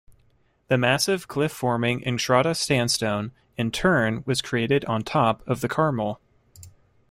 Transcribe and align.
The 0.67 0.79
massive 0.79 1.27
cliff-forming 1.27 2.01
Entrada 2.07 2.55
Sandstone 2.55 3.33
in 3.55 3.69
turn 3.69 4.23
was 4.25 4.41
created 4.41 4.83
on 4.85 5.03
top 5.03 5.47
of 5.47 5.61
the 5.61 5.67
Carmel. 5.69 6.19